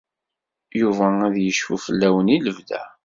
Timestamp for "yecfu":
1.39-1.75